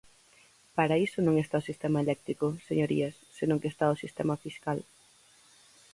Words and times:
Para 0.77 0.99
iso 1.05 1.19
non 1.23 1.35
está 1.43 1.55
o 1.61 1.67
sistema 1.69 2.01
eléctrico, 2.05 2.45
señorías, 2.69 3.15
senón 3.37 3.61
que 3.61 3.71
está 3.73 3.85
o 3.93 3.99
sistema 4.03 4.35
fiscal. 4.45 4.79